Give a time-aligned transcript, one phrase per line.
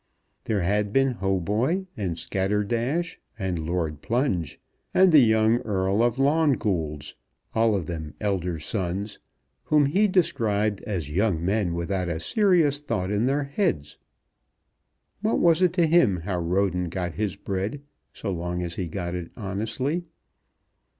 [0.45, 4.59] There had been Hautboy, and Scatterdash, and Lord Plunge,
[4.95, 7.13] and the young Earl of Longoolds,
[7.53, 9.19] all of them elder sons,
[9.65, 13.99] whom he described as young men without a serious thought in their heads.
[15.21, 17.81] What was it to him how Roden got his bread,
[18.11, 20.03] so long as he got it honestly?